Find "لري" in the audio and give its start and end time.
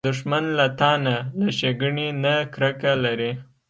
3.03-3.31